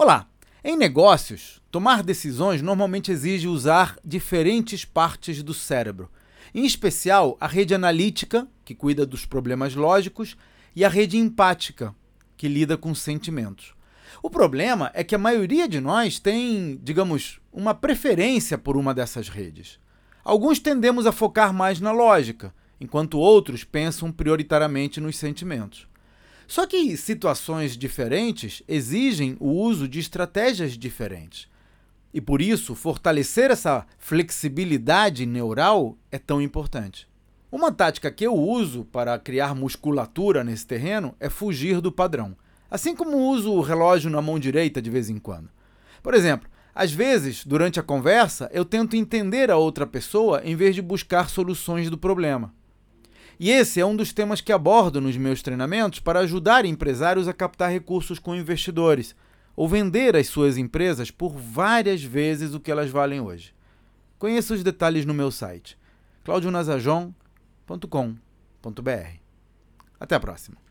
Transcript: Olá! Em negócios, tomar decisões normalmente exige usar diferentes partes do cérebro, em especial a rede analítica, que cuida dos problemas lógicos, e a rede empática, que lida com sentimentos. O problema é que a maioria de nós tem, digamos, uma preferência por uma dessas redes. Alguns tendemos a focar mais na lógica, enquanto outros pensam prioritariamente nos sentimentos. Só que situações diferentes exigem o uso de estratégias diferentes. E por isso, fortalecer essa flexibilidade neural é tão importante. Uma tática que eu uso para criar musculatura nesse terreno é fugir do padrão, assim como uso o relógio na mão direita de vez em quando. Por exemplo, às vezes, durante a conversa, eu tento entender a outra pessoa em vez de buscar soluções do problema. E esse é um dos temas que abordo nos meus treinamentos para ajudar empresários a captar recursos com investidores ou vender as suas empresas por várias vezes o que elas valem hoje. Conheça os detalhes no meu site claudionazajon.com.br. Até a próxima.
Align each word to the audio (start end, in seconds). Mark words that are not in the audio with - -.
Olá! 0.00 0.28
Em 0.62 0.76
negócios, 0.76 1.60
tomar 1.72 2.04
decisões 2.04 2.62
normalmente 2.62 3.10
exige 3.10 3.48
usar 3.48 3.98
diferentes 4.04 4.84
partes 4.84 5.42
do 5.42 5.52
cérebro, 5.52 6.08
em 6.54 6.64
especial 6.64 7.36
a 7.40 7.48
rede 7.48 7.74
analítica, 7.74 8.46
que 8.64 8.76
cuida 8.76 9.04
dos 9.04 9.26
problemas 9.26 9.74
lógicos, 9.74 10.36
e 10.76 10.84
a 10.84 10.88
rede 10.88 11.18
empática, 11.18 11.92
que 12.36 12.46
lida 12.46 12.76
com 12.76 12.94
sentimentos. 12.94 13.74
O 14.22 14.30
problema 14.30 14.92
é 14.94 15.02
que 15.02 15.16
a 15.16 15.18
maioria 15.18 15.68
de 15.68 15.80
nós 15.80 16.20
tem, 16.20 16.78
digamos, 16.80 17.40
uma 17.52 17.74
preferência 17.74 18.56
por 18.56 18.76
uma 18.76 18.94
dessas 18.94 19.28
redes. 19.28 19.80
Alguns 20.22 20.60
tendemos 20.60 21.06
a 21.06 21.12
focar 21.12 21.52
mais 21.52 21.80
na 21.80 21.90
lógica, 21.90 22.54
enquanto 22.80 23.18
outros 23.18 23.64
pensam 23.64 24.12
prioritariamente 24.12 25.00
nos 25.00 25.16
sentimentos. 25.16 25.88
Só 26.48 26.66
que 26.66 26.96
situações 26.96 27.76
diferentes 27.76 28.62
exigem 28.66 29.36
o 29.38 29.50
uso 29.50 29.86
de 29.86 30.00
estratégias 30.00 30.78
diferentes. 30.78 31.46
E 32.12 32.22
por 32.22 32.40
isso, 32.40 32.74
fortalecer 32.74 33.50
essa 33.50 33.86
flexibilidade 33.98 35.26
neural 35.26 35.98
é 36.10 36.18
tão 36.18 36.40
importante. 36.40 37.06
Uma 37.52 37.70
tática 37.70 38.10
que 38.10 38.26
eu 38.26 38.34
uso 38.34 38.86
para 38.86 39.18
criar 39.18 39.54
musculatura 39.54 40.42
nesse 40.42 40.66
terreno 40.66 41.14
é 41.20 41.28
fugir 41.28 41.82
do 41.82 41.92
padrão, 41.92 42.34
assim 42.70 42.96
como 42.96 43.18
uso 43.18 43.52
o 43.52 43.60
relógio 43.60 44.10
na 44.10 44.22
mão 44.22 44.38
direita 44.38 44.80
de 44.80 44.88
vez 44.88 45.10
em 45.10 45.18
quando. 45.18 45.50
Por 46.02 46.14
exemplo, 46.14 46.48
às 46.74 46.90
vezes, 46.90 47.44
durante 47.44 47.78
a 47.78 47.82
conversa, 47.82 48.48
eu 48.54 48.64
tento 48.64 48.96
entender 48.96 49.50
a 49.50 49.58
outra 49.58 49.86
pessoa 49.86 50.40
em 50.42 50.56
vez 50.56 50.74
de 50.74 50.80
buscar 50.80 51.28
soluções 51.28 51.90
do 51.90 51.98
problema. 51.98 52.54
E 53.40 53.50
esse 53.50 53.80
é 53.80 53.86
um 53.86 53.94
dos 53.94 54.12
temas 54.12 54.40
que 54.40 54.52
abordo 54.52 55.00
nos 55.00 55.16
meus 55.16 55.42
treinamentos 55.42 56.00
para 56.00 56.18
ajudar 56.20 56.64
empresários 56.64 57.28
a 57.28 57.32
captar 57.32 57.70
recursos 57.70 58.18
com 58.18 58.34
investidores 58.34 59.14
ou 59.54 59.68
vender 59.68 60.16
as 60.16 60.26
suas 60.26 60.56
empresas 60.56 61.10
por 61.10 61.36
várias 61.36 62.02
vezes 62.02 62.54
o 62.54 62.60
que 62.60 62.70
elas 62.70 62.90
valem 62.90 63.20
hoje. 63.20 63.54
Conheça 64.18 64.54
os 64.54 64.64
detalhes 64.64 65.04
no 65.04 65.14
meu 65.14 65.30
site 65.30 65.78
claudionazajon.com.br. 66.24 69.18
Até 69.98 70.14
a 70.14 70.20
próxima. 70.20 70.67